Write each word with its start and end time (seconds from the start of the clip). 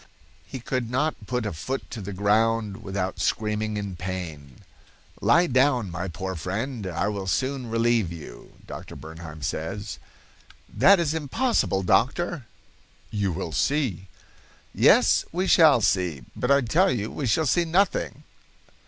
"He 0.47 0.59
could 0.59 0.89
not 0.89 1.27
put 1.27 1.45
a 1.45 1.53
foot 1.53 1.91
to 1.91 2.01
the 2.01 2.11
ground 2.11 2.77
without 2.81 3.19
screaming 3.19 3.75
with 3.75 3.99
pain. 3.99 4.61
'Lie 5.21 5.45
down, 5.45 5.91
my 5.91 6.07
poor 6.07 6.33
friend; 6.33 6.87
I 6.87 7.07
will 7.07 7.27
soon 7.27 7.69
relieve 7.69 8.11
you.' 8.11 8.53
Dr. 8.65 8.95
Bernheim 8.95 9.43
says. 9.43 9.99
'That 10.73 10.99
is 10.99 11.13
impossible, 11.13 11.83
doctor.' 11.83 12.47
'You 13.11 13.31
will 13.31 13.51
see.' 13.51 14.07
'Yes, 14.73 15.23
we 15.31 15.45
shall 15.45 15.81
see, 15.81 16.23
but 16.35 16.49
I 16.49 16.61
tell 16.61 16.89
you, 16.89 17.11
we 17.11 17.27
shall 17.27 17.45
see 17.45 17.63
nothing! 17.65 18.23